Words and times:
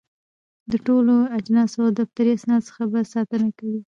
د 0.71 0.73
ټولو 0.85 1.15
اجناسو 1.37 1.77
او 1.85 1.89
دفتري 1.99 2.31
اسنادو 2.35 2.67
څخه 2.69 2.83
به 2.91 2.99
ساتنه 3.13 3.47
کوي. 3.57 3.79